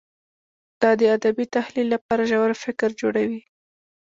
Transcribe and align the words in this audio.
دا 0.81 0.91
د 0.99 1.01
ادبي 1.17 1.45
تحلیل 1.55 1.87
لپاره 1.95 2.27
ژور 2.31 2.51
فکر 2.63 2.89
جوړوي. 3.01 3.41